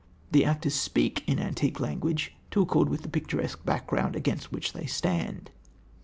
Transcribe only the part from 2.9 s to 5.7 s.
the picturesque background against which they stand.